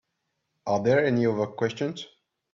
[0.65, 2.07] Are there any other questions?